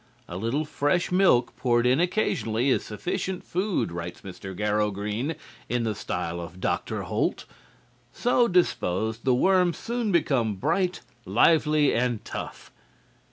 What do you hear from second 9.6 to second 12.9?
soon become bright, lively and tough."